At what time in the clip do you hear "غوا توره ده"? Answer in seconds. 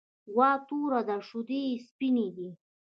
0.33-1.13